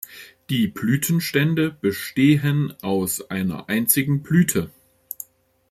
[0.49, 4.71] Die Blütenstände bestehen aus einer einzigen Blüte.